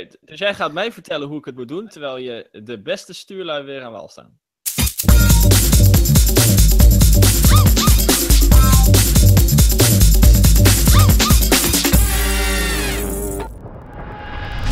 [0.00, 3.64] dus jij gaat mij vertellen hoe ik het moet doen, terwijl je de beste stuurlui
[3.64, 4.38] weer aan wal staan.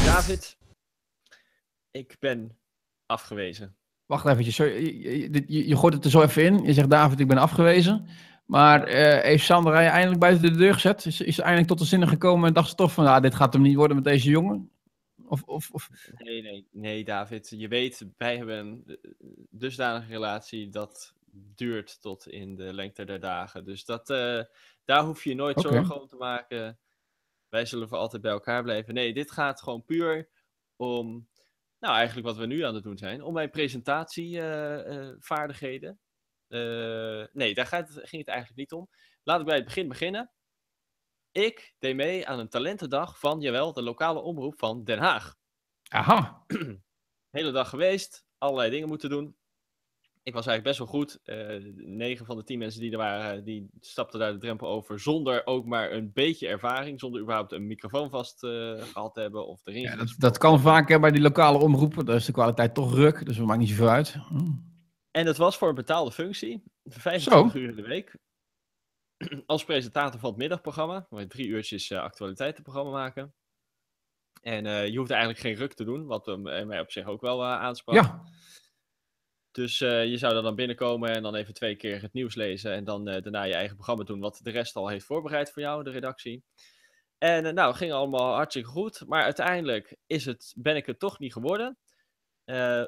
[0.05, 0.57] David,
[1.91, 2.59] ik ben
[3.07, 3.77] afgewezen.
[4.07, 6.63] Wacht sorry, je, je, gooit het er zo even in.
[6.63, 8.09] Je zegt David, ik ben afgewezen.
[8.47, 11.07] Maar eh, heeft Sandra je eindelijk buiten de deur gezet?
[11.07, 13.63] Is, eindelijk tot de zinnen gekomen en dacht ze toch van, ah, dit gaat hem
[13.63, 14.71] niet worden met deze jongen?
[15.31, 15.89] Of, of, of...
[16.17, 17.55] Nee, nee, nee, David.
[17.57, 18.99] Je weet, wij hebben een
[19.51, 21.15] dusdanige relatie dat
[21.55, 23.65] duurt tot in de lengte der dagen.
[23.65, 24.43] Dus dat, eh,
[24.85, 26.79] daar hoef je nooit zorgen om te maken.
[27.49, 28.95] Wij zullen voor altijd bij elkaar blijven.
[28.95, 30.29] Nee, dit gaat gewoon puur
[30.77, 31.29] om,
[31.79, 35.99] nou eigenlijk wat we nu aan het doen zijn, om mijn presentatievaardigheden.
[36.49, 38.89] Eh, nee, daar gaat ging het eigenlijk niet om.
[39.23, 40.31] Laat ik bij het begin beginnen.
[41.33, 45.37] Ik deed mee aan een talentendag van, jawel, de lokale omroep van Den Haag.
[45.89, 46.45] Aha,
[47.31, 49.37] Hele dag geweest, allerlei dingen moeten doen.
[50.23, 51.21] Ik was eigenlijk best wel goed.
[51.25, 55.01] Eh negen van de tien mensen die er waren, die stapten daar de drempel over
[55.01, 57.01] zonder ook maar een beetje ervaring.
[57.01, 58.51] Zonder überhaupt een microfoon vast eh,
[58.83, 59.81] gehad te hebben of erin.
[59.81, 62.05] ja, dat, dat kan vaak hè, bij die lokale omroepen.
[62.05, 64.13] Daar is de kwaliteit toch ruk, dus dat maakt niet zoveel uit.
[64.13, 64.53] Hm.
[65.11, 66.63] En dat was voor een betaalde functie.
[66.85, 68.17] 25 uur in de week.
[69.47, 71.07] Als presentator van het middagprogramma.
[71.11, 73.35] Waar je drie uurtjes eh, actualiteitenprogramma maken.
[74.43, 76.07] En eh, je hoeft eigenlijk geen ruk te doen.
[76.07, 77.95] Wat eh, mij op zich ook wel aansprak.
[77.95, 78.23] Ja,
[79.51, 82.73] Dus je zou er dan binnenkomen en dan even twee keer het nieuws lezen.
[82.73, 84.21] En dan daarna je eigen programma doen.
[84.21, 86.45] Wat de rest al heeft voorbereid voor jou, de redactie.
[87.19, 89.05] En nou, ging allemaal hartstikke goed.
[89.07, 91.79] Maar uiteindelijk is het, ben ik het toch niet geworden.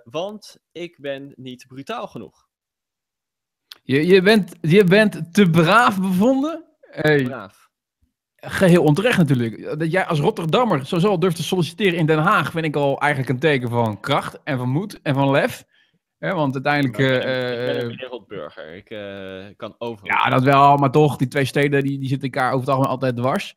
[0.04, 2.50] Want ik ben niet brutaal genoeg.
[3.82, 6.64] Je, je, bent, je bent te braaf bevonden.
[6.80, 7.70] Hey, Braaf.
[8.36, 9.78] geheel onterecht natuurlijk.
[9.78, 13.00] Dat jij als Rotterdammer zo zo durft te solliciteren in Den Haag, vind ik al
[13.00, 15.64] eigenlijk een teken van kracht en van moed en van lef.
[16.18, 16.98] Hè, want uiteindelijk...
[16.98, 18.74] Maar ik ben, eh, ik ben eh, een wereldburger.
[18.74, 20.16] Ik eh, kan overal.
[20.16, 22.90] Ja, dat wel, maar toch, die twee steden die, die zitten elkaar over het algemeen
[22.90, 23.56] altijd dwars.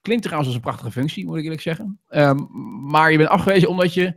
[0.00, 2.00] Klinkt trouwens als een prachtige functie, moet ik eerlijk zeggen.
[2.08, 2.38] Ehm,
[2.90, 4.14] maar je bent afgewezen omdat je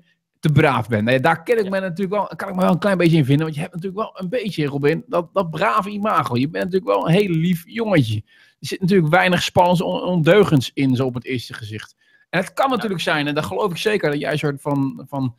[0.48, 1.04] te braaf bent.
[1.04, 3.26] Nee, daar ken ik me natuurlijk wel, kan ik me wel een klein beetje in
[3.26, 3.44] vinden.
[3.44, 6.38] Want je hebt natuurlijk wel een beetje, Robin, dat, dat brave imago.
[6.38, 8.16] Je bent natuurlijk wel een heel lief jongetje.
[8.60, 11.96] Er zit natuurlijk weinig spannends on- ondeugens in, zo op het eerste gezicht.
[12.30, 15.06] En het kan natuurlijk zijn, en dat geloof ik zeker, dat jij een soort van,
[15.10, 15.36] van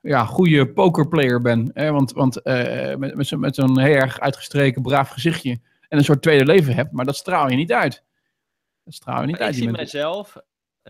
[0.00, 1.70] ja, goede pokerplayer bent.
[1.74, 1.90] Hè?
[1.92, 5.50] Want, want eh, met, met zo'n met zo'n heel erg uitgestreken, braaf gezichtje
[5.88, 8.04] en een soort tweede leven hebt, maar dat straal je niet uit.
[8.84, 9.54] Dat straal je niet Maar ik uit.
[9.54, 10.36] Je zie bent- mijzelf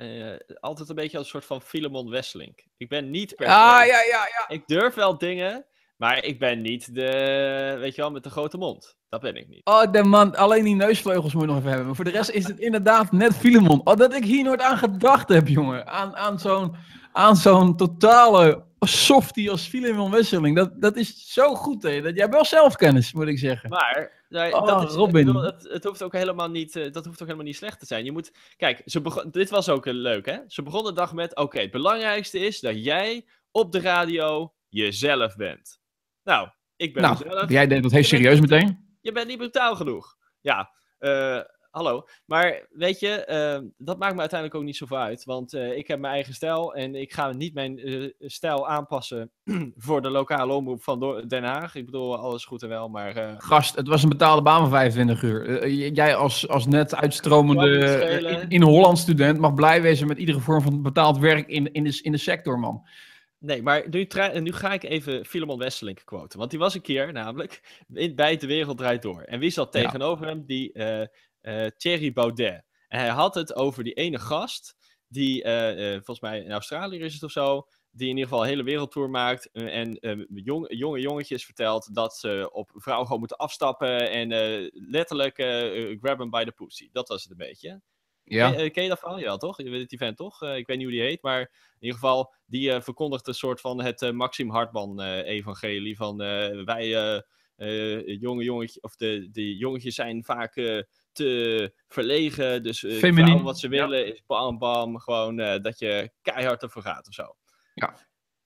[0.01, 2.65] eh, altijd een beetje als een soort van Filemon Wesseling.
[2.77, 4.49] Ik ben niet per Ah, ja, ja, ja.
[4.49, 5.67] Ik durf wel dingen,
[5.97, 8.97] maar ik ben niet de, weet je wel, met de grote mond.
[9.09, 9.61] Dat ben ik niet.
[9.65, 11.87] Oh, de man, alleen die neusvleugels moet je nog even hebben.
[11.87, 13.81] Maar voor de rest is het inderdaad net Filemon.
[13.85, 15.87] Oh, dat ik hier nooit aan gedacht heb, jongen.
[15.87, 16.77] Aan, aan zo'n
[17.13, 20.57] aan zo'n totale softie als Filemon Wesseling.
[20.57, 22.01] Dat, dat is zo goed, hè.
[22.01, 23.71] Dat, jij hebt wel zelfkennis, moet ik zeggen.
[23.71, 25.25] Maar nou, Oh, dat is, Robin.
[25.27, 27.87] Bedoel, het, het hoeft ook helemaal niet, eh, dat hoeft ook helemaal niet slecht te
[27.87, 28.05] zijn.
[28.05, 30.39] Je moet, kijk, ze begon, dit was ook leuk, hè?
[30.47, 35.37] Ze begon de dag met: oké, het belangrijkste is dat jij op de radio jezelf
[35.37, 35.81] bent.
[36.23, 37.51] Nou, ik ben Nou, mezelf.
[37.51, 38.97] jij deed dat heel serieus meteen.
[39.01, 40.17] je bent niet brutaal genoeg.
[40.41, 42.07] Ja, eh, hallo.
[42.25, 45.25] Maar weet je, eh, dat maakt me uiteindelijk ook niet zoveel uit.
[45.25, 49.31] Want eh, ik heb mijn eigen stijl en ik ga niet mijn eh, stijl aanpassen
[49.77, 51.75] voor de lokale omroep van Den Haag.
[51.75, 53.17] Ik bedoel, alles goed en wel, maar...
[53.17, 55.69] eh, Gast, het was een betaalde baan van 25 uur.
[55.69, 57.79] Jij als, als net uitstromende
[58.41, 61.85] in, in Holland student mag blij wezen met iedere vorm van betaald werk in, in,
[61.85, 62.87] de, in de sector, man.
[63.39, 64.07] Nee, maar nu,
[64.41, 66.39] nu ga ik even Filemon Wesseling quoten.
[66.39, 69.23] Want die was een keer namelijk in, bij De Wereld Draait Door.
[69.23, 69.81] En wie zat Ja.
[69.83, 70.45] tegenover hem?
[70.47, 70.73] Die
[71.41, 72.65] eh, Thierry Baudet.
[72.89, 74.77] En hij had het over die ene gast,
[75.09, 78.43] die eh, eh, volgens mij in Australië is het of zo, die in ieder geval
[78.43, 79.99] een hele wereldtour maakt en
[80.29, 84.29] jong, jonge jongetjes vertelt dat ze op vrouwen gewoon moeten afstappen en
[84.73, 85.35] letterlijk
[86.01, 86.89] grab them by the pussy.
[86.93, 87.81] Dat was het een beetje.
[88.31, 88.53] Ja.
[88.53, 89.19] Ken, ken je dat verhaal?
[89.19, 89.63] Ja, toch?
[89.63, 90.43] Je weet die vent toch?
[90.43, 91.49] Ik weet niet hoe die heet, maar in
[91.79, 95.97] ieder geval, die eh, verkondigt een soort van het eh, Maxim Hartman-evangelie.
[95.97, 96.17] van
[96.65, 97.23] wij,
[98.05, 100.55] jonge jongetje, of de, de jongetjes zijn vaak
[101.13, 102.63] te verlegen.
[102.63, 103.89] Dus eh vrouwen wat ze ja.
[103.89, 107.37] willen is bam bam, gewoon eh, dat je keihard ervoor gaat of zo.
[107.75, 107.97] Ja.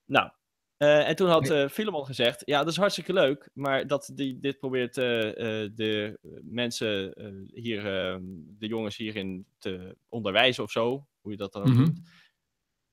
[0.05, 0.31] Nou,
[0.77, 4.39] eh, en toen had eh Filemon gezegd, ja, dat is hartstikke leuk, maar dat die
[4.41, 7.13] dit probeert eh, eh, de mensen
[7.55, 8.19] hier, eh,
[8.59, 11.79] de jongens hierin te onderwijzen of zo, hoe je dat dan ook Mhm.
[11.81, 12.01] noemt.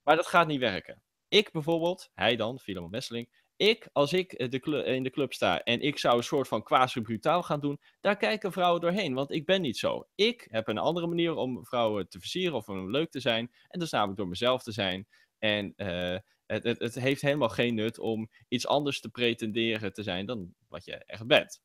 [0.04, 1.02] Maar dat gaat niet werken.
[1.28, 3.30] Ik bijvoorbeeld, hij dan, Filemon Wesseling,
[3.62, 6.48] ik, als ik eh, de clu- in de club sta en ik zou een soort
[6.48, 10.08] van quasi-brutaal gaan doen, daar kijken vrouwen doorheen, want ik ben niet zo.
[10.16, 13.80] Ik heb een andere manier om vrouwen te versieren of om leuk te zijn, en
[13.80, 15.08] dat is namelijk door mezelf te zijn.
[15.38, 20.04] En eh, het, het, het heeft helemaal geen nut om iets anders te pretenderen te
[20.04, 21.62] zijn dan wat je echt bent.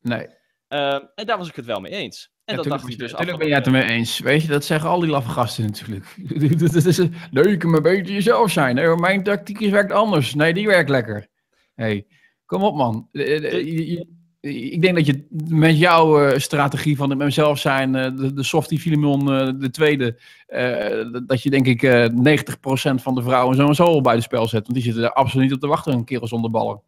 [0.00, 0.26] Nee.
[0.68, 2.32] Ehm, en daar was ik het wel mee eens.
[2.44, 4.18] En dat dacht hij dus Natuurlijk ben jij het ermee eens.
[4.18, 6.16] Weet je, dat zeggen al die laffe gasten natuurlijk.
[6.72, 6.98] Dat is,
[7.30, 8.74] nee, je kan maar beter jezelf zijn.
[8.74, 10.34] Nee, mijn tactiek werkt anders.
[10.34, 11.28] Nee, die werkt lekker.
[11.80, 12.06] Hey,
[12.46, 13.08] kom op man.
[13.12, 14.00] Eh, eh,
[14.40, 18.42] Ik denk dat je met jouw eh, strategie van het met mezelf zijn, de, de
[18.42, 20.18] softie Filemon, eh, de tweede,
[21.26, 24.62] dat- je denk ik eh 90% van de vrouwen sowieso al bij de spel zet.
[24.62, 26.82] Want die zitten er absoluut niet op te wachten, een kerel zonder ballen.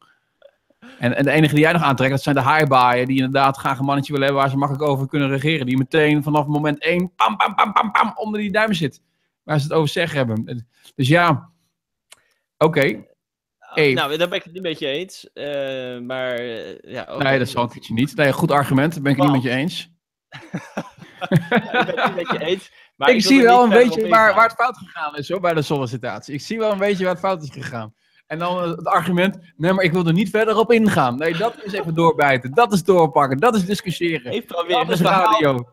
[0.98, 3.78] En, en de enige die jij nog aantrekt, dat zijn de haaibaaien die inderdaad graag
[3.78, 5.66] een mannetje willen hebben waar ze makkelijk over kunnen regeren.
[5.66, 9.02] Die meteen vanaf moment één, pam, pam, pam, pam, pam, onder die duim zit.
[9.42, 10.66] Waar ze het over zeggen hebben.
[10.94, 11.50] Dus ja,
[12.58, 13.04] oké.
[13.74, 15.32] Nou, daar ben ik het niet met je eens.
[15.32, 18.16] eh, maar eh, ja, ook- Nee, dat zal keertje niet.
[18.16, 19.90] Nee, goed argument, daar ben ik het niet met je eens.
[21.28, 22.72] ik ben het niet met je eens.
[22.96, 25.62] Maar ik zie wel een beetje waar, waar het fout gegaan is hoor, bij de
[25.62, 26.34] sollicitatie.
[26.34, 27.94] Ik zie wel een beetje waar het fout is gegaan.
[28.26, 31.16] En dan eh, het argument, nee, maar ik wil er niet verder op ingaan.
[31.16, 32.52] Nee, dat is even doorbijten.
[32.54, 33.38] Dat is doorpakken.
[33.38, 34.32] Dat is discussiëren.
[34.32, 35.68] Ik probeer Dat is radio.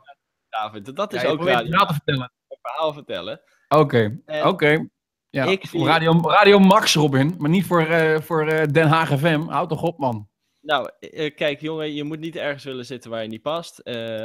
[0.49, 0.95] David.
[0.95, 1.55] Dat is Ja, ook radio.
[1.57, 2.31] het verhaal te vertellen.
[2.47, 3.41] Een verhaal vertellen.
[3.69, 4.87] Oké, oké.
[5.29, 7.35] Ja, ik zie- radio, radio Max, Robin.
[7.37, 9.41] Maar niet voor, eh, voor eh, Den Haag FM.
[9.41, 10.27] Houd toch op, man.
[10.61, 13.79] Nou, eh, kijk jongen, je moet niet ergens willen zitten waar je niet past.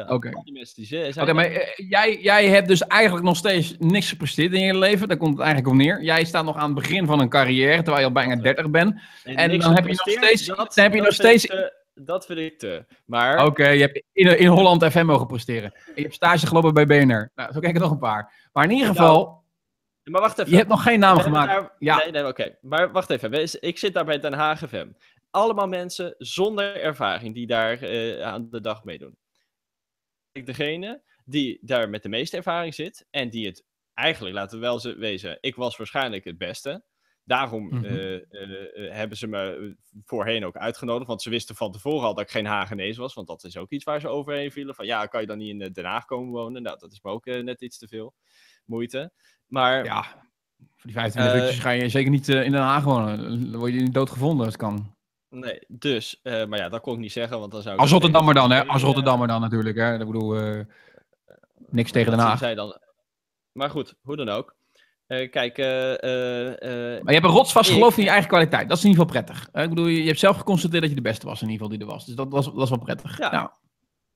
[0.09, 0.31] Oké.
[1.13, 5.09] zijn Oké, maar jij, jij hebt dus eigenlijk nog steeds niks gepresteerd in je leven.
[5.09, 6.03] Daar komt het eigenlijk op neer.
[6.03, 9.01] Jij staat nog aan het begin van een carrière, terwijl je al bijna 30 bent.
[9.25, 12.39] en dan heb je nog steeds- dan heb je dat nog steeds- te- dat vind
[12.39, 12.85] ik te.
[13.07, 15.73] Maar Oké, je hebt in, in Holland FM mogen presteren.
[15.75, 17.31] En je hebt stage gelopen bij BNR.
[17.35, 18.49] Nou, zo kijk ik nog een paar.
[18.53, 19.44] Maar in ieder geval,
[20.05, 20.51] Maar wacht even.
[20.51, 21.51] je hebt nog geen naam gemaakt.
[21.53, 21.97] daar- Ja.
[21.97, 22.57] Nee, nee, oké.
[22.61, 23.63] Maar wacht even.
[23.63, 24.89] Ik zit daar bij Den Haag FM.
[25.31, 29.17] Allemaal mensen zonder ervaring die daar eh, aan de dag meedoen.
[30.33, 33.65] Ik degene die daar met de meeste ervaring zit en die het
[33.95, 36.85] eigenlijk, laten we wel ze- wezen, ik was waarschijnlijk het beste.
[37.25, 37.85] Daarom Mhm.
[37.85, 42.25] eh, eh, hebben ze me voorheen ook uitgenodigd, want ze wisten van tevoren al dat
[42.25, 44.75] ik geen Hagenees was, want dat is ook iets waar ze overheen vielen.
[44.75, 46.63] Van ja, kan je dan niet in Den Haag komen wonen?
[46.63, 48.15] Nou, dat is me ook net iets te veel
[48.67, 49.13] moeite.
[49.47, 50.03] Maar Ja,
[50.59, 53.51] voor die 25 Eh, uurtjes ga je zeker niet eh, in Den Haag wonen.
[53.51, 54.97] Dan word je niet doodgevonden als het kan.
[55.29, 57.81] Nee, dus, eh, maar ja, dat kon ik niet zeggen, want dan zou ik...
[57.81, 58.67] Als Rotterdammer dan, hè?
[58.67, 59.93] Als Rotterdammer dan natuurlijk, hè?
[60.01, 60.61] Ik bedoel, eh,
[61.69, 62.39] niks tegen Den Haag.
[62.39, 62.79] zij dan...
[63.53, 64.57] Maar goed, hoe dan ook.
[65.07, 66.49] Eh, kijk, eh, eh,
[66.97, 68.69] eh, Maar je hebt een rotsvast Ik- geloof in je eigen kwaliteit.
[68.69, 69.49] Dat is in ieder geval prettig.
[69.53, 71.63] Eh, Ik bedoel, je je hebt zelf geconstateerd dat je de beste was in ieder
[71.67, 72.07] geval die er was.
[72.07, 73.19] Dus dat, was, dat is wel prettig.
[73.19, 73.31] Ja.
[73.33, 73.49] Nou,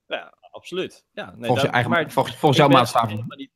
[0.06, 1.04] ja, absoluut.
[1.12, 3.24] Ja, nee, volgens, je eigen, maar volgens, jouw maatstaven.
[3.36, 3.50] niet-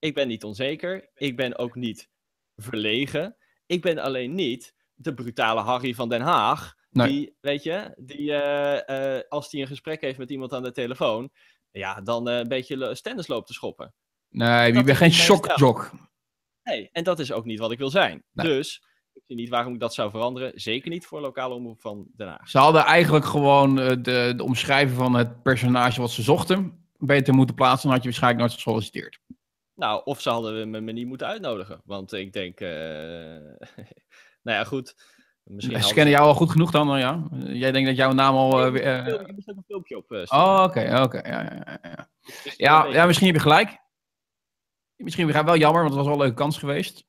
[0.00, 1.10] Ik ben niet onzeker.
[1.14, 2.08] Ik ben ook niet
[2.56, 3.36] verlegen.
[3.66, 6.74] Ik ben alleen niet de brutale Harry van Den Haag.
[6.90, 7.08] Nee.
[7.08, 10.72] Die, weet je, die eh, eh, als die een gesprek heeft met iemand aan de
[10.72, 11.30] telefoon,
[11.70, 13.94] ja, dan eh, een beetje stennis loopt te schoppen.
[14.28, 15.90] Nee, bent is geen shockjock.
[16.62, 18.24] Nee, en dat is ook niet wat ik wil zijn.
[18.32, 18.46] Nee.
[18.46, 18.82] Dus
[19.12, 20.52] ik zie niet waarom ik dat zou veranderen.
[20.54, 22.48] Zeker niet voor lokale omroep van Den Haag.
[22.48, 24.00] Ze hadden eigenlijk gewoon de,
[24.36, 27.82] de omschrijving van het personage wat ze zochten beter moeten plaatsen.
[27.82, 29.20] Dan had je waarschijnlijk nooit gesolliciteerd.
[29.80, 31.80] Nou, of ze hadden me, me niet moeten uitnodigen.
[31.84, 32.68] Want ik denk, eh,
[34.44, 34.94] nou ja, goed.
[35.44, 37.28] Misschien Ze hadden kennen jou al goed genoeg dan, ja?
[37.32, 38.70] Jij denkt dat jouw naam al...
[38.70, 40.12] weer, ik moest ook een filmpje op.
[40.12, 40.22] eh.
[40.28, 41.28] Oh, oké, oké.
[41.28, 42.08] Ja, ja, ja, ja.
[42.44, 43.78] Dus Ja, ja, misschien heb je gelijk.
[44.96, 47.06] Misschien heb je wel jammer, want het was wel een leuke kans geweest.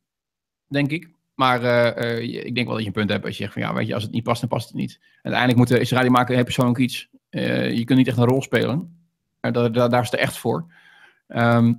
[0.67, 1.11] Denk ik.
[1.33, 3.73] Maar eh, ik denk wel dat je een punt hebt als je zegt van ja,
[3.73, 4.99] weet je, als het niet past, dan past het niet.
[5.21, 7.09] Uiteindelijk moet is radio maken heel persoonlijk iets.
[7.29, 9.07] Je kunt niet echt een rol spelen.
[9.41, 10.73] Uh, daar, daar, daar is het echt voor.
[11.27, 11.73] Ehm,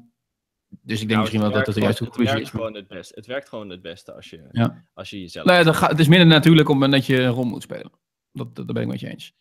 [0.84, 2.60] dus ik denk Nou, misschien wel het dat dat de juiste gewoon- conclusie Het is.
[2.60, 3.14] gewoon het beste.
[3.16, 4.84] Het werkt gewoon het beste als je, Ja.
[4.94, 5.46] als je jezelf...
[5.46, 7.90] Nee, dat gaat, het is minder natuurlijk het moment dat je een rol moet spelen.
[8.32, 9.34] Dat, dat, dat ben ik met je eens.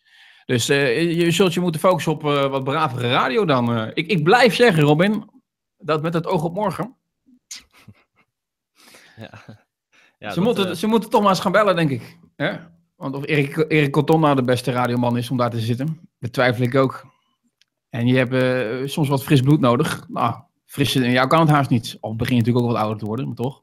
[0.44, 3.74] Dus eh, je zult je moeten focussen op eh, wat bravere radio dan.
[3.76, 3.90] eh.
[3.94, 5.30] ik, ik blijf zeggen, Robin,
[5.78, 6.94] dat met het oog op morgen.
[9.16, 9.30] Ja.
[10.18, 12.18] Ja, ze, dat, moeten, eh, ze moeten toch maar eens gaan bellen, denk ik.
[12.36, 12.56] Hè?
[12.96, 16.62] Want of Erik, Erik Cotton nou de beste radioman is om daar te zitten, betwijfel
[16.64, 17.04] ik ook.
[17.88, 20.04] En je hebt eh, soms wat fris bloed nodig.
[20.08, 21.96] Nou, fris in jou kan het haast niet.
[22.00, 23.62] Al begin je natuurlijk ook wat ouder te worden, maar toch?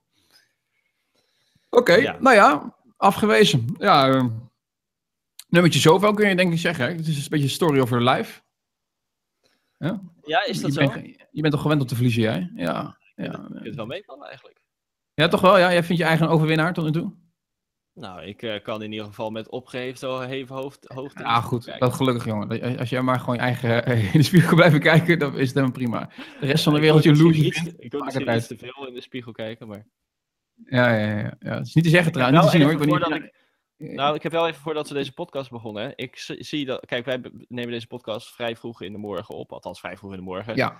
[1.69, 2.17] Oké, Ja.
[2.19, 3.65] nou ja, afgewezen.
[3.77, 4.25] Ja, eh,
[5.47, 6.85] nummertje zoveel kun je denk ik zeggen.
[6.85, 6.91] hè?
[6.91, 8.41] Het is een beetje story of your life.
[9.77, 10.01] Ja?
[10.23, 10.89] ja, is dat je, zo?
[10.91, 12.51] bent, je bent toch gewend om te verliezen, jij?
[12.55, 14.61] Ja, Ik ja, vind het wel meevallen eigenlijk.
[15.13, 15.57] ja toch wel?
[15.57, 17.13] Ja, jij vindt je eigen overwinnaar tot nu toe?
[17.99, 19.97] Nou, ik eh, kan in ieder geval met opgeheven
[20.29, 21.63] heven hoofd, hoofd Ja, spiegel goed.
[21.63, 21.87] kijken.
[21.87, 22.47] Dat gelukkig, jongen.
[22.47, 25.39] Dat- Als jij maar gewoon je eigen eh, in de spiegel blijft kijken, dan is
[25.47, 26.09] het helemaal prima.
[26.39, 27.19] De rest van de wereld vindt.
[27.77, 29.85] Ik wil misschien iets te veel in de spiegel kijken, maar...
[30.65, 31.57] Ja, ja, ja, ja.
[31.57, 32.41] Het is niet te zeggen trouwens.
[32.41, 32.75] Niet te zien hoor.
[32.75, 33.95] Ik even ben niet...
[33.95, 35.83] Nou, ik heb wel even voordat we deze podcast begonnen.
[35.83, 36.85] hè, Ik zie dat.
[36.85, 39.51] Kijk, wij nemen deze podcast vrij vroeg in de morgen op.
[39.51, 40.55] Althans, vrij vroeg in de morgen.
[40.55, 40.77] Ja,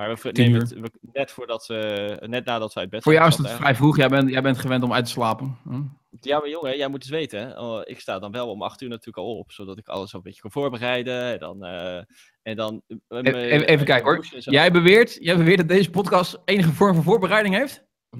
[0.00, 3.28] Maar we nemen het we- net, voordat we, net nadat we uit bed Voor jou
[3.28, 3.96] is het vrij vroeg.
[3.96, 5.58] Jij bent, jij bent gewend om uit te slapen.
[5.64, 5.82] Hm?
[6.20, 7.40] Ja, maar jongen, jij moet eens weten.
[7.40, 7.60] Hè?
[7.60, 10.22] Oh, ik sta dan wel om acht uur natuurlijk al op, zodat ik alles een
[10.22, 11.22] beetje kan voorbereiden.
[11.32, 11.64] En dan...
[11.64, 11.96] eh,
[12.42, 14.26] en dan eh, Even, mijn- even, even kijken hoor.
[14.38, 17.84] Jij beweert, jij beweert dat deze podcast enige vorm van voorbereiding heeft?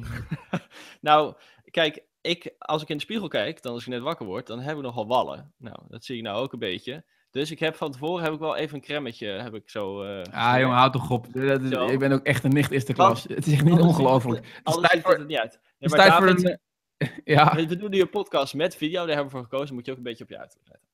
[1.00, 1.34] Nou,
[1.70, 4.60] kijk, ik, als ik in de spiegel kijk, dan als ik net wakker word, dan
[4.60, 5.52] heb ik nogal wallen.
[5.58, 7.04] Nou, dat zie ik nou ook een beetje.
[7.30, 10.02] Dus ik heb van tevoren heb ik wel even een cremmetje, heb ik zo...
[10.02, 11.26] eh, Ah, jongen, houd toch op.
[11.32, 13.22] Dat is, ik ben ook echt een nicht eerste klas.
[13.22, 14.40] Het is echt niet ongelooflijk.
[14.62, 15.52] tijd ziet het voor, niet uit.
[15.52, 16.58] het Nee, is maar tijd voor een...
[17.24, 19.74] Ja, we doen nu een podcast met video, daar hebben we voor gekozen.
[19.74, 20.88] Moet je ook een beetje op je uiterlijk letten.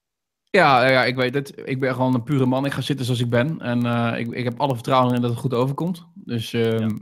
[0.50, 1.52] ja, ja, ik weet het.
[1.64, 2.64] Ik ben gewoon een pure man.
[2.64, 3.61] Ik ga zitten zoals ik ben.
[3.61, 6.07] En eh, ik, ik heb alle vertrouwen in dat het goed overkomt.
[6.14, 6.97] Dus ehm,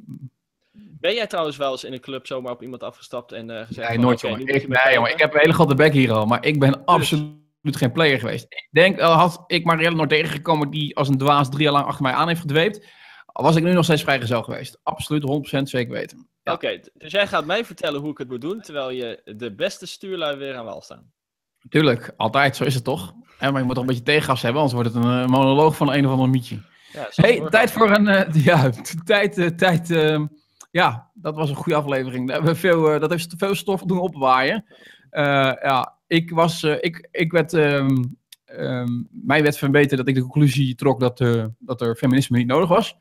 [0.72, 3.88] Ben jij trouwens wel eens in een club zomaar op iemand afgestapt en eh gezegd
[3.88, 4.46] nee, van, nooit jongen.
[4.46, 5.10] Ik, nee, jongen.
[5.12, 6.26] Ik heb een hele grote bek hier al.
[6.26, 8.44] Maar ik ben absoluut geen player geweest.
[8.48, 11.86] Ik denk, al had ik Marielle nog tegengekomen die als een dwaas drie jaar lang
[11.86, 12.86] achter mij aan heeft gedweept.
[13.32, 14.80] Was ik nu nog steeds vrijgezel geweest.
[14.82, 16.28] Absoluut 100% zeker weten.
[16.42, 16.52] Ja.
[16.52, 19.86] Oké, dus jij gaat mij vertellen hoe ik het moet doen, terwijl je de beste
[19.86, 21.12] stuurlui weer aan wal staan.
[21.68, 22.56] Tuurlijk, altijd.
[22.56, 23.12] Zo is het toch?
[23.40, 25.76] Ja, maar je moet toch een beetje tegengas hebben, anders wordt het een eh, monoloog
[25.76, 26.58] van een of ander mietje.
[26.92, 28.08] Ja, Hey, tijd voor een.
[28.08, 28.70] eh, ja,
[29.04, 29.38] tijd.
[29.38, 30.24] eh, tijd eh,
[30.70, 32.26] ja, dat was een goede aflevering.
[32.26, 34.64] Daar hebben we veel, eh, dat heeft veel stof doen opwaaien.
[35.10, 35.24] Eh,
[35.62, 36.62] ja, ik was.
[36.62, 37.52] eh, ik, ik werd.
[37.52, 38.02] ehm,
[38.44, 42.46] ehm, mij werd verbeterd dat ik de conclusie trok dat, eh, dat er feminisme niet
[42.46, 42.96] nodig was.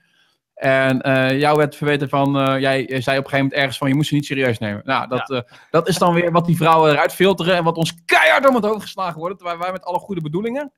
[0.54, 2.32] En eh, jou werd verweten van.
[2.60, 3.88] jij zei op een gegeven moment ergens van.
[3.88, 4.82] Je moest ze niet serieus nemen.
[4.86, 7.56] Nou, dat, dat is dan weer wat die vrouwen eruit filteren.
[7.56, 9.38] En wat ons keihard om het hoofd geslagen wordt.
[9.38, 10.72] Terwijl wij met alle goede bedoelingen.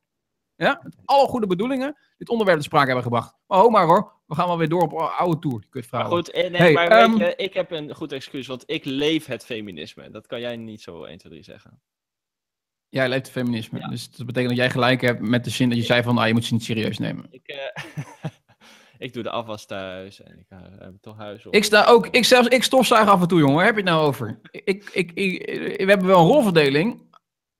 [0.57, 3.33] Ja, met alle goede bedoelingen dit onderwerp te sprake hebben gebracht.
[3.47, 6.11] Maar ho maar hoor, we gaan wel weer door op oude tour, die Maar kutvrouwen.
[6.15, 9.25] goed, nee, Hey, maar ehm, weet je, ik heb een goed excuus, want ik leef
[9.25, 10.09] het feminisme.
[10.09, 11.81] Dat kan jij niet zo 1, 2, 3 zeggen.
[12.95, 13.87] Jij leeft het feminisme, Ja.
[13.87, 16.27] dus dat betekent dat jij gelijk hebt met de zin dat je zei van, ah,
[16.27, 17.25] je moet ze niet serieus nemen.
[17.29, 17.83] Ik, eh,
[19.05, 21.53] ik doe de afwas thuis en ik eh, heb toch huis op.
[21.53, 23.89] Ik sta ook, ik zelfs, ik stofzuig af en toe, jongen, waar heb je het
[23.89, 24.39] nou over?
[24.51, 25.45] Ik, ik, ik,
[25.77, 27.01] we hebben wel een rolverdeling,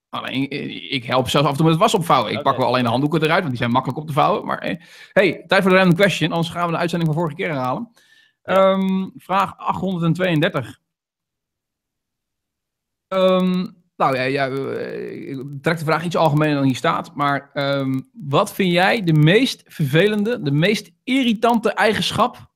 [0.10, 2.32] alleen eh, ik help zelfs af en toe met het was opvouwen.
[2.32, 4.46] Ik pak wel alleen de handdoeken eruit, want die zijn makkelijk op te vouwen.
[4.46, 4.80] Maar
[5.14, 7.92] hey, tijd voor de random question, anders gaan we de uitzending van vorige keer herhalen.
[8.44, 8.54] Ja.
[8.54, 10.80] Ehm, vraag 832.
[13.08, 13.66] Ehm,
[13.96, 17.16] nou ja, ja eh, ik trek de vraag iets algemener dan hier staat.
[17.16, 22.52] Maar ehm, wat vind jij de meest vervelende, de meest irritante eigenschap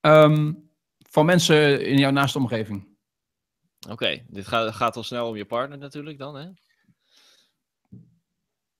[0.00, 0.52] ehm,
[0.98, 2.90] van mensen in jouw naaste omgeving?
[3.90, 6.48] Oké, dit gaat, gaat al snel om je partner natuurlijk dan, hè?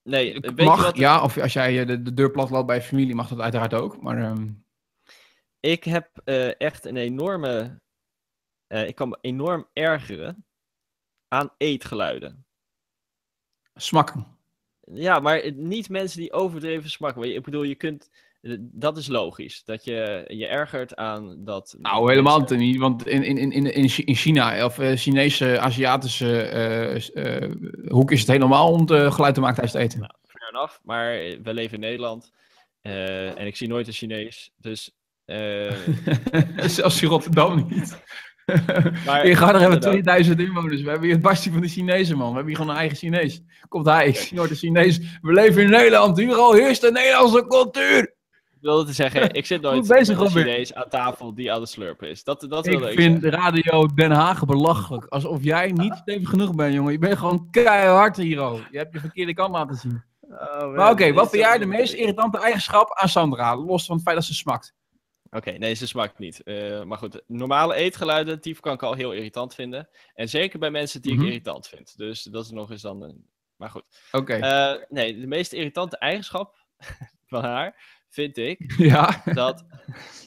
[0.03, 0.97] Nee, je mag, wat?
[0.97, 3.39] ja, of als jij eh, de, de deur plat loopt bij je familie, mag dat
[3.39, 4.01] uiteraard ook.
[4.01, 4.51] Maar ehm,
[5.59, 7.81] Ik heb eh, echt een enorme...
[8.67, 10.45] ik kan me enorm ergeren
[11.33, 12.45] aan eetgeluiden.
[13.75, 14.25] smakken.
[14.93, 17.35] Ja, maar niet mensen die overdreven smakken.
[17.35, 18.09] Ik bedoel, je kunt...
[18.59, 21.75] Dat is logisch, dat je je ergert aan dat...
[21.79, 22.77] Nou, helemaal mensen- niet.
[22.77, 27.51] Want in, in, in, in, in Chi- in China, of eh, Chinese, Aziatische eh, eh,
[27.87, 29.99] hoek is het helemaal om te geluid te maken tijdens het eten.
[29.99, 30.77] Nou, fair enough.
[30.83, 31.11] Maar
[31.43, 32.31] we leven in Nederland.
[32.81, 34.51] eh, en ik zie nooit een Chinees.
[34.57, 34.91] Dus...
[35.25, 35.71] eh,
[36.77, 38.01] Zelfs in Rotterdam niet.
[39.05, 39.81] Maar- gaan er hebben inderdaad.
[39.81, 40.81] 2000 inwoners.
[40.81, 42.27] We hebben hier het bastie van de Chinezen, man.
[42.27, 43.41] We hebben hier gewoon een eigen Chinees.
[43.67, 44.99] Komt hij, ik zie nooit een Chinees.
[45.21, 46.17] We leven in Nederland.
[46.17, 48.01] Hier al heerst de Nederlandse cultuur.
[48.55, 50.29] Ik wilde te zeggen, ik zit nooit met een.
[50.29, 52.23] Chinees aan tafel die aan het slurpen is.
[52.23, 53.41] Dat, dat Ik wilde ik vind zeggen.
[53.41, 55.05] Radio Den Haag belachelijk.
[55.05, 56.91] Alsof jij niet stevig genoeg bent, jongen.
[56.91, 58.59] Je bent gewoon keihard hier, al.
[58.71, 60.03] Je hebt je verkeerde kant laten zien.
[60.21, 63.57] Oh, Maar oké, wat vind jij de meest irritante eigenschap aan Sandra?
[63.57, 64.73] Los van het feit dat ze smakt.
[65.35, 66.43] Oké, nee, ze smaakt niet.
[66.43, 69.89] Eh, maar goed, normale eetgeluiden, die kan ik al heel irritant vinden.
[70.13, 71.21] En zeker bij mensen die Mhm.
[71.21, 71.97] ik irritant vind.
[71.97, 73.27] Dus dat is nog eens dan een...
[73.55, 73.83] Maar goed.
[74.11, 74.33] Oké.
[74.33, 76.55] Eh, nee, de meest irritante eigenschap
[77.31, 79.21] van haar vind ik ja.
[79.33, 79.65] dat,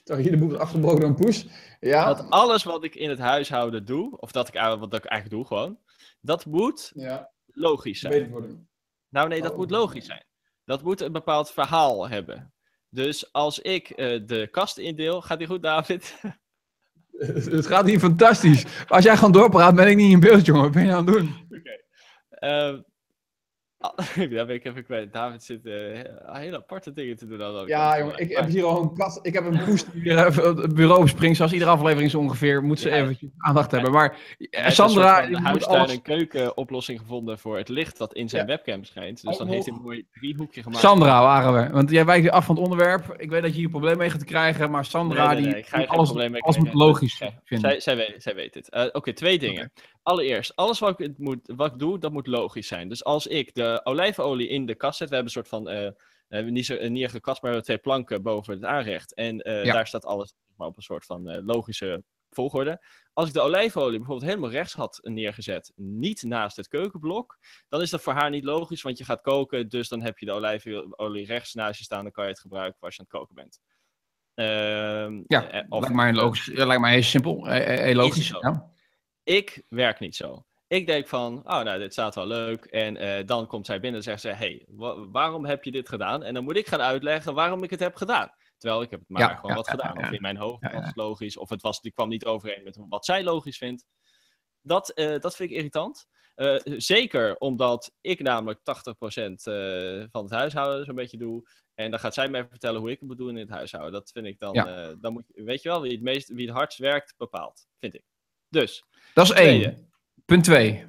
[0.05, 1.47] Toch hier de boek afgebroken door een poes.
[1.81, 2.15] Ja.
[2.15, 5.41] dat alles wat ik in het huishouden doe, of dat ik, eigenlijk- wat ik eigenlijk
[5.41, 5.79] doe gewoon,
[6.21, 7.31] dat moet ja.
[7.47, 8.29] logisch zijn.
[8.31, 8.69] worden.
[9.09, 9.57] Nou nee, dat Oh.
[9.57, 10.25] moet logisch zijn.
[10.65, 12.55] Dat moet een bepaald verhaal hebben.
[12.89, 16.15] Dus als ik eh, de kast indeel, gaat die goed, David?
[17.17, 18.65] Het gaat hier fantastisch.
[18.89, 20.63] Als jij gewoon doorpraat, ben ik niet in beeld, jongen.
[20.63, 21.35] Wat ben je aan het doen?
[22.29, 22.81] Ehm, ah,
[24.31, 25.13] Daar ben ik even kwijt.
[25.13, 25.73] David zit eh,
[26.25, 27.39] hele aparte dingen te doen.
[27.39, 27.69] Dan ook.
[27.69, 29.19] Ja, jongen, ik heb hier al een kat.
[29.23, 31.37] Ik heb een poes die het bureau springt.
[31.37, 32.63] Zoals iedere aflevering zo ongeveer.
[32.63, 32.95] Moet ze Ja.
[32.97, 33.93] even aandacht hebben.
[33.93, 34.17] Maar eh,
[34.51, 35.93] Hij heeft Sandra, een soort die van moet huistuin- alles...
[35.93, 38.49] en keuken oplossing gevonden voor het licht dat in zijn Ja.
[38.49, 39.23] webcam schijnt.
[39.23, 40.81] Dus dan heeft hij een mooi driehoekje gemaakt.
[40.81, 41.71] Sandra waren we.
[41.73, 43.15] Want jij wijkt af van het onderwerp.
[43.19, 44.71] Ik weet dat je hier problemen mee gaat krijgen.
[44.71, 47.17] Maar Sandra, Nee, nee, nee, die ik ga hier geen alles, mee alles moet logisch
[47.17, 47.71] Zij- vinden.
[47.71, 48.71] Zij, zij, weet, zij weet het.
[48.71, 49.73] Eh, Oké, twee dingen.
[50.03, 52.89] Allereerst, alles wat ik, moet, wat ik doe, dat moet logisch zijn.
[52.89, 55.91] Dus als ik de olijfolie in de kast zet, we hebben een soort van eh,
[56.29, 59.15] we hebben niet, zo, een neergekast, maar we hebben twee planken boven het aanrecht.
[59.15, 59.73] En eh, Ja.
[59.73, 62.85] daar staat alles maar op een soort van eh, logische volgorde.
[63.13, 67.91] Als ik de olijfolie bijvoorbeeld helemaal rechts had neergezet, niet naast het keukenblok, dan is
[67.91, 71.27] dat voor haar niet logisch, want je gaat koken, dus dan heb je de olijfolie
[71.27, 73.61] rechts naast je staan, dan kan je het gebruiken als je aan het koken bent.
[74.35, 78.29] Ehm, Ja, eh, of- lijkt, mij logisch, lijkt mij heel simpel, eh, eh, heel logisch.
[78.29, 78.71] Ja.
[79.23, 80.45] Ik werk niet zo.
[80.69, 82.65] Ik denk van, oh nou, dit staat wel leuk.
[82.65, 85.89] En eh, dan komt zij binnen en zegt ze, hey, wa- waarom heb je dit
[85.89, 86.23] gedaan?
[86.23, 88.31] En dan moet ik gaan uitleggen waarom ik het heb gedaan.
[88.59, 89.99] Terwijl ik heb het maar Ja, gewoon ja, wat ja, gedaan.
[89.99, 91.37] Of in mijn hoofd was het logisch.
[91.37, 93.85] Of het was, die kwam niet overeen met wat zij logisch vindt.
[94.61, 96.07] Dat, eh, dat vind ik irritant.
[96.35, 101.49] Eh, zeker omdat ik namelijk 80% eh, van het huishouden zo'n beetje doe.
[101.75, 103.93] En dan gaat zij mij vertellen hoe ik het moet doen in het huishouden.
[103.93, 104.55] Dat vind ik dan,
[105.01, 107.67] dan moet, weet je wel, wie het, meest, wie het hardst werkt, bepaalt.
[107.79, 108.05] Vind ik.
[108.49, 109.91] Dus, Dat is één.
[110.27, 110.85] Punt twee.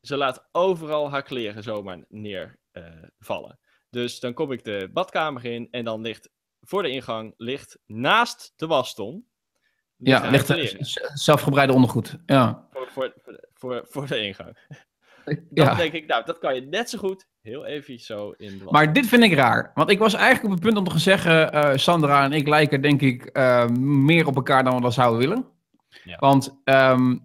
[0.00, 3.58] ze laat overal haar kleren zomaar neervallen.
[3.90, 8.52] dus dan kom ik de badkamer in en dan ligt voor de ingang, ligt naast
[8.56, 9.26] de waston.
[9.96, 10.54] Ja, ligt
[11.14, 12.18] zelfgebreide ondergoed.
[12.26, 12.68] Ja.
[12.70, 13.14] Voor, voor,
[13.54, 14.56] voor, voor, de ingang.
[15.24, 15.74] Dan ja.
[15.74, 18.64] denk ik, nou, dat kan je net zo goed heel even zo in de.
[18.70, 19.70] Maar dit vind ik raar.
[19.74, 21.52] Want ik was eigenlijk op het punt om te gaan zeggen...
[21.52, 25.20] eh, Sandra en ik lijken denk ik eh, meer op elkaar dan we dat zouden
[25.20, 25.46] willen.
[26.04, 26.16] Ja.
[26.18, 27.16] Want ehm,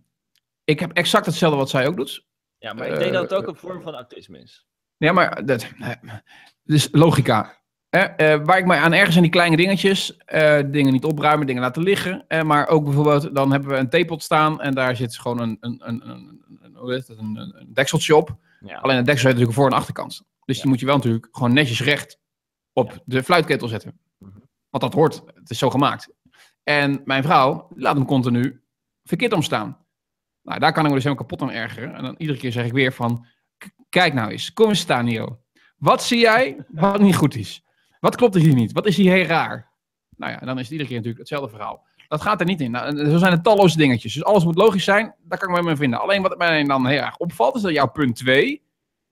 [0.67, 2.25] ik heb exact hetzelfde wat zij ook doet.
[2.57, 4.67] ja, maar ik denk dat het ook een vorm van autisme is.
[4.97, 5.91] Ja, maar dat, eh,
[6.63, 7.55] dus logica.
[7.89, 11.47] Eh, eh, waar ik mij aan ergens in die kleine dingetjes, eh, dingen niet opruimen,
[11.47, 12.25] dingen laten liggen.
[12.45, 15.81] Maar ook bijvoorbeeld, dan hebben we een theepot staan en daar zit gewoon een, een,
[15.85, 16.75] een, een, een,
[17.07, 18.35] een, een, een dekseltje op.
[18.59, 18.77] Ja.
[18.77, 20.21] Alleen het deksel heeft natuurlijk een voor- en achterkant.
[20.45, 20.61] Dus Ja.
[20.61, 22.19] die moet je wel natuurlijk gewoon netjes recht
[22.73, 23.99] op de fluitketel zetten.
[24.17, 24.31] Mhm.
[24.69, 26.09] Want dat hoort, het is zo gemaakt.
[26.63, 28.61] En mijn vrouw laat hem continu
[29.03, 29.85] verkeerd omstaan.
[30.47, 31.95] Nou, daar kan ik me dus helemaal kapot aan ergeren.
[31.95, 33.25] En dan iedere keer zeg ik weer van,
[33.57, 35.39] "K- kijk nou eens, kom eens staan Nio.
[35.77, 37.63] Wat zie jij wat niet goed is?
[37.99, 38.71] Wat klopt er hier niet?
[38.71, 39.71] Wat is hier heel raar?
[40.15, 41.85] Nou ja, dan is het iedere keer natuurlijk hetzelfde verhaal.
[42.07, 42.71] Dat gaat er niet in.
[42.71, 44.13] Nou, zo zijn er talloze dingetjes.
[44.13, 45.15] Dus alles moet logisch zijn.
[45.23, 45.99] Daar kan ik me mee vinden.
[46.01, 48.63] Alleen wat mij dan heel erg opvalt, is dat jouw punt 2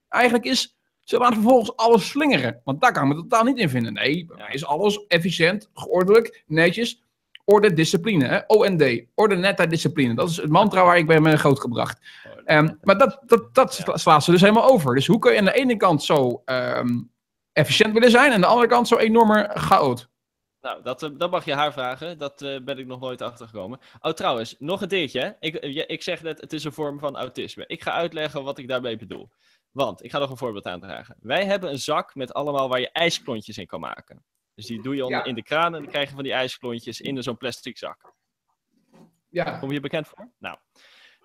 [0.10, 0.78] eigenlijk is...
[1.04, 2.62] Ze laten vervolgens alles slingeren.
[2.64, 3.94] Want daar kan ik me totaal niet in vinden.
[3.94, 7.04] Nee, bij mij is alles efficiënt, geordelijk, netjes.
[7.46, 8.26] Orde, discipline.
[8.26, 8.40] Hè?
[8.48, 9.04] OND.
[9.16, 10.16] Orde, netheid, discipline.
[10.16, 12.00] Dat is het mantra waar ik ben mee grootgebracht.
[12.46, 14.96] Ehm, maar dat, dat, dat sla- slaat ze dus helemaal over.
[14.96, 17.02] Dus hoe kun je aan de ene kant zo ehm,
[17.52, 18.28] efficiënt willen zijn...
[18.28, 20.10] en aan de andere kant zo enorme chaot?
[20.62, 22.18] Nou, dat, eh, dat mag je haar vragen.
[22.18, 23.80] Dat eh, ben ik nog nooit achtergekomen.
[24.02, 25.20] Oh, trouwens, nog een dingetje.
[25.20, 25.32] hè.
[25.40, 27.64] Ik, eh, ja, ik zeg net, het is een vorm van autisme.
[27.68, 29.30] Ik ga uitleggen wat ik daarmee bedoel.
[29.72, 31.16] Want, ik ga nog een voorbeeld aandragen.
[31.20, 34.24] Wij hebben een zak met allemaal waar je ijsklontjes in kan maken.
[34.56, 35.26] Dus die doe je onder Ja.
[35.26, 38.14] in de kraan en dan krijg je van die ijsklontjes in zo'n plastic zak.
[39.30, 39.58] Ja.
[39.60, 40.32] Kom je bekend voor?
[40.38, 40.58] Nou,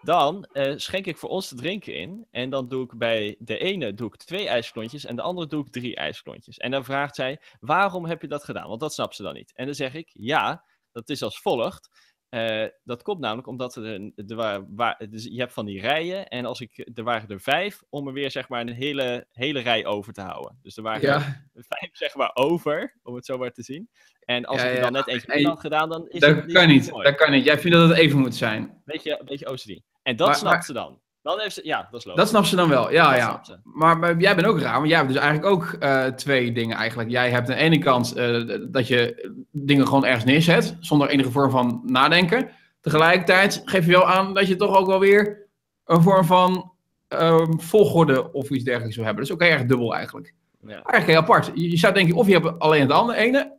[0.03, 2.27] dan eh, schenk ik voor ons te drinken in.
[2.31, 5.65] En dan doe ik bij de ene doe ik twee ijsklontjes en de andere doe
[5.67, 6.57] ik drie ijsklontjes.
[6.57, 8.69] En dan vraagt zij, waarom heb je dat gedaan?
[8.69, 9.53] Want dat snapt ze dan niet.
[9.55, 12.10] En dan zeg ik, ja, dat is als volgt.
[12.31, 16.29] Eh, dat komt namelijk omdat er, er wa- wa- dus je hebt van die rijen.
[16.29, 19.61] En als ik, er waren er vijf om er weer zeg maar een hele, hele
[19.61, 20.59] rij over te houden.
[20.63, 21.09] Dus er waren
[21.55, 23.91] er vijf zeg maar over, om het zo maar te zien.
[24.21, 24.83] En als Ja, ik er ja.
[24.83, 26.91] dan net eentje En- in had gedaan, dan is dat het kan niet.
[26.91, 27.05] mooi.
[27.05, 27.45] Dat kan niet.
[27.45, 28.83] Jij vindt dat het even moet zijn.
[28.85, 29.81] Beetje, een beetje OCD.
[30.03, 31.01] En dat Maar- snapt maar- ze dan.
[31.23, 32.21] Dan heeft ze, ja, dat is logisch.
[32.21, 32.93] Dat snapt ze dan wel.
[32.93, 33.61] Ja, Dat ja.
[33.65, 36.77] Maar, maar jij bent ook raar, want jij hebt dus eigenlijk ook eh, twee dingen
[36.77, 37.11] eigenlijk.
[37.11, 41.31] Jij hebt aan de ene kant eh, dat je dingen gewoon ergens neerzet, zonder enige
[41.31, 42.51] vorm van nadenken.
[42.81, 45.49] Tegelijkertijd geef je wel aan dat je toch ook wel weer
[45.85, 46.73] een vorm van
[47.09, 49.25] ehm, volgorde of iets dergelijks wil hebben.
[49.25, 50.35] Dat is ook heel erg dubbel eigenlijk.
[50.61, 50.69] Ja.
[50.69, 51.51] Eigenlijk heel apart.
[51.55, 53.59] Je, je zou denken, of je hebt alleen het andere ene,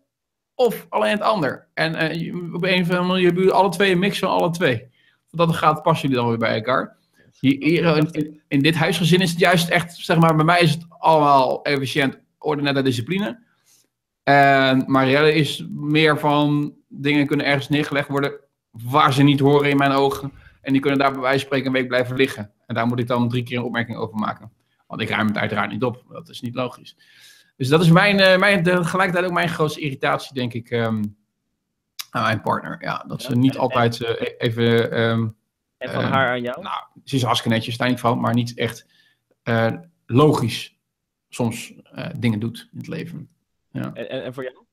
[0.55, 1.67] of alleen het ander.
[1.73, 4.49] En eh, op een of andere manier hebben jullie alle twee een mix van alle
[4.49, 4.89] twee.
[5.29, 6.97] Want dan gaat, passen jullie dan weer bij elkaar.
[7.39, 7.97] Hier,
[8.47, 12.19] in, dit huisgezin is het juist echt, zeg maar, bij mij is het allemaal efficiënt,
[12.37, 13.43] ordinaire discipline.
[14.23, 18.39] En Marielle is meer van dingen kunnen ergens neergelegd worden
[18.71, 20.31] waar ze niet horen in mijn ogen.
[20.61, 22.51] En die kunnen daar bij wijze van spreken een week blijven liggen.
[22.65, 24.51] En daar moet ik dan drie keer een opmerking over maken.
[24.87, 26.05] Want ik ruim het uiteraard niet op.
[26.09, 26.95] Dat is niet logisch.
[27.57, 31.03] Dus dat is mijn, eh, mijn, tegelijkertijd ook mijn grootste irritatie, denk ik, ehm,
[32.09, 32.77] aan mijn partner.
[32.79, 34.91] Ja, dat ze niet altijd eh, e- even...
[34.91, 35.27] ehm,
[35.81, 36.61] En van haar aan jou?
[36.61, 38.85] nou, ze is hartstikke netjes, van, maar niet echt
[39.43, 39.71] eh,
[40.05, 40.77] logisch
[41.29, 43.29] soms eh, dingen doet in het leven.
[43.71, 44.65] En, en, en voor jou?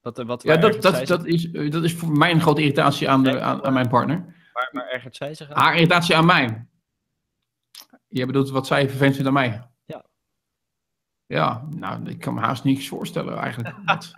[0.00, 3.08] Wat, eh, wat, Ja, dat, dat, dat, is, dat is voor mij een grote irritatie
[3.08, 4.34] aan, de, aan, aan mijn partner.
[4.52, 5.62] waar, waar ergert zij zich aan?
[5.62, 6.66] Haar irritatie aan mij.
[8.08, 9.68] Je bedoelt wat zij vervelend vindt aan mij.
[9.84, 10.04] Ja.
[11.26, 13.74] Ja, nou, ik kan me haast niets voorstellen eigenlijk.
[13.86, 14.12] Dat-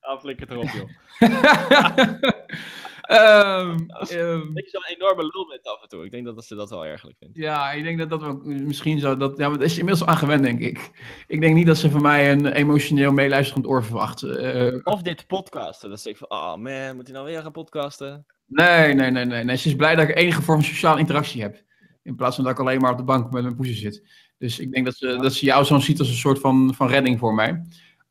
[0.00, 0.88] Ah, flikker erop, joh.
[3.06, 6.04] Dat je zo'n enorme lul bent af en toe.
[6.04, 7.36] Ik denk dat ze dat wel ergelijk vindt.
[7.36, 9.16] ja, ik denk dat dat ook misschien zo.
[9.16, 10.90] Dat, ja, maar dat is inmiddels aan gewend, denk ik.
[11.26, 14.22] Ik denk niet dat ze van mij een emotioneel meeluisterend oor verwacht.
[14.22, 15.90] Eh, Of dit podcasten.
[15.90, 18.26] Dat ze ik van, oh man, moet hij nou weer gaan podcasten?
[18.46, 19.56] nee, nee, nee, nee, nee.
[19.56, 21.62] Ze is blij dat ik enige vorm van sociale interactie heb.
[22.02, 24.06] In plaats van dat ik alleen maar op de bank met mijn poezen zit.
[24.38, 26.88] Dus ik denk dat ze, dat ze jou zo ziet als een soort van, van
[26.88, 27.62] redding voor mij.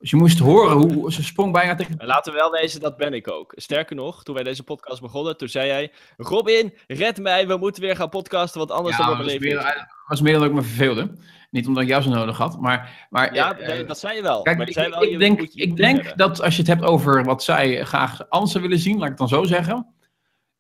[0.04, 1.98] Dus je moest horen hoe ze sprong bijna tegen.
[1.98, 3.54] En laten we wel wezen, dat ben ik ook.
[3.56, 5.92] Sterker nog, toen wij deze podcast begonnen, toen zei jij...
[6.18, 9.64] Robin, red mij, we moeten weer gaan podcasten, want anders Ja, dan mijn meer, leven...
[9.64, 11.12] dat was meer dan ik me verveelde.
[11.52, 13.08] Niet omdat ik jou zo nodig had, maar...
[13.10, 14.42] maar Ja, eh, dat zei je wel.
[14.42, 16.84] Kijk, maar ik, zei wel, ik je denk, ik denk dat als je het hebt
[16.84, 19.88] over wat zij graag anders willen zien, laat ik het dan zo zeggen,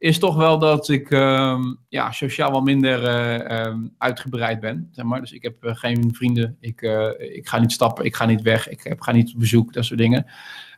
[0.03, 4.89] is toch wel dat ik ehm, ja, sociaal wel minder eh, ehm, uitgebreid ben.
[4.91, 5.19] Zeg maar.
[5.19, 8.41] Dus ik heb eh, geen vrienden, ik, eh, ik ga niet stappen, ik ga niet
[8.41, 10.25] weg, ik heb, ga niet op bezoek, dat soort dingen.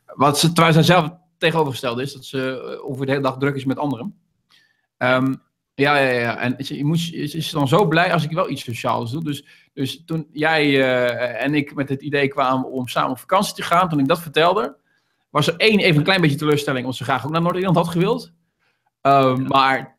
[0.06, 3.66] Wat ze, terwijl zij zelf tegenovergesteld is, dat ze ongeveer de hele dag druk is
[3.66, 4.16] met anderen.
[4.98, 5.34] Ehm,
[5.76, 6.38] ja, ja, ja.
[6.38, 9.24] En je moet, ze is dan zo blij als ik wel iets sociaals doe.
[9.24, 10.84] Dus, dus toen jij
[11.36, 14.22] en ik met het idee kwamen om samen op vakantie te gaan, toen ik dat
[14.22, 14.78] vertelde,
[15.30, 17.88] was er één even een klein beetje teleurstelling, omdat ze graag ook naar Noord-Ierland had
[17.88, 18.34] gewild.
[19.06, 19.98] Ehm, Maar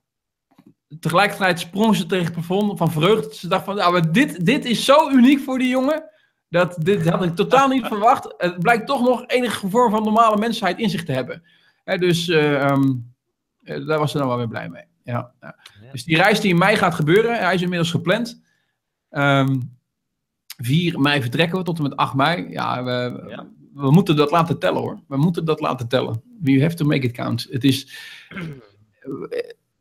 [1.00, 3.34] tegelijkertijd sprong ze tegen het plafond van vreugde.
[3.34, 6.10] Ze dacht van, nou, maar dit, dit is zo uniek voor die jongen.
[6.48, 8.34] Dat, dit had ik totaal niet verwacht.
[8.36, 11.42] Het blijkt toch nog enige vorm van normale mensheid in zich te hebben.
[11.84, 12.92] Hè, dus eh, ehm,
[13.62, 14.84] eh, daar was ze dan wel weer blij mee.
[15.04, 15.32] Ja.
[15.92, 18.42] Dus die reis die in mei gaat gebeuren, hij is inmiddels gepland.
[19.10, 19.60] Ehm
[20.56, 22.50] 4 mei vertrekken we tot en met 8 mei.
[22.50, 23.46] Ja, we, Ja.
[23.74, 25.00] we moeten dat laten tellen hoor.
[25.08, 26.22] We moeten dat laten tellen.
[26.42, 27.46] You have to make it count.
[27.50, 27.86] Het is...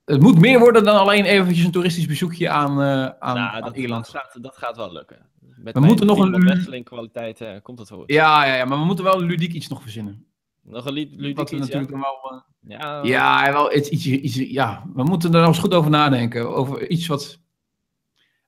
[0.05, 3.61] Het moet meer worden dan alleen eventjes een toeristisch bezoekje aan, eh, aan, Nou, aan
[3.61, 4.11] dat, Ierland.
[4.11, 5.17] Dat gaat, dat gaat wel lukken.
[5.57, 8.11] Met We moeten nog een- Wesseling kwaliteit eh, komt het goed.
[8.11, 10.25] Ja, ja, ja, maar we moeten wel ludiek iets nog verzinnen.
[10.61, 11.99] Nog een ludiek Wat we iets, natuurlijk ja?
[11.99, 12.31] wel...
[12.31, 15.89] eh, Ja, Ja, wel iets, iets, iets, ja, we moeten er nog eens goed over
[15.91, 16.55] nadenken.
[16.55, 17.39] Over iets wat,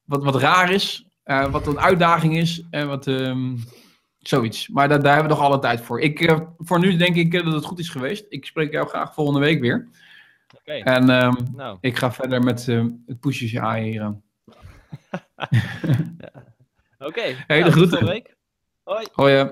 [0.03, 1.07] wat, wat raar is,
[1.51, 3.55] wat een uitdaging is en wat ehm,
[4.19, 4.67] zoiets.
[4.67, 6.01] Maar daar, daar hebben we nog alle tijd voor.
[6.01, 8.25] Ik, voor nu denk ik dat het goed is geweest.
[8.29, 9.89] Ik spreek jou graag volgende week weer.
[10.67, 14.23] En ehm, Nou, ik ga verder met eh, het poesjes aaien hier aan.
[17.07, 17.21] oké.
[17.47, 18.05] Hele Nou, groeten.
[18.05, 18.35] week.
[18.83, 19.05] Hoi.
[19.13, 19.51] Hoi.